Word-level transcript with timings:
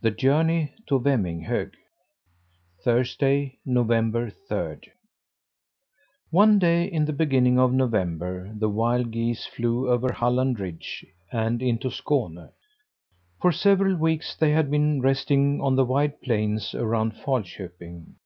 THE 0.00 0.10
JOURNEY 0.10 0.74
TO 0.88 0.98
VEMMINGHÖG 0.98 1.74
Thursday, 2.82 3.60
November 3.64 4.30
third. 4.30 4.90
One 6.30 6.58
day 6.58 6.86
in 6.86 7.04
the 7.04 7.12
beginning 7.12 7.56
of 7.56 7.72
November 7.72 8.52
the 8.52 8.68
wild 8.68 9.12
geese 9.12 9.46
flew 9.46 9.88
over 9.88 10.12
Halland 10.12 10.58
Ridge 10.58 11.06
and 11.30 11.62
into 11.62 11.86
Skåne. 11.86 12.50
For 13.40 13.52
several 13.52 13.94
weeks 13.94 14.34
they 14.34 14.50
had 14.50 14.72
been 14.72 15.00
resting 15.00 15.60
on 15.60 15.76
the 15.76 15.84
wide 15.84 16.20
plains 16.20 16.74
around 16.74 17.12
Falköping. 17.14 18.16